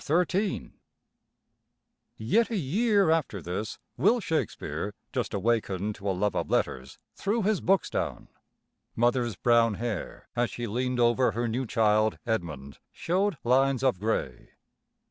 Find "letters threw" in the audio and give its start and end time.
6.49-7.43